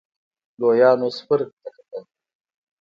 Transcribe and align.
لويانو 0.59 1.07
سپرغې 1.17 1.55
ته 1.61 1.69
کتل. 1.75 2.03